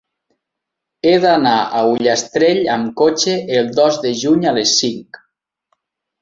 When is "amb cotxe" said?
2.77-3.37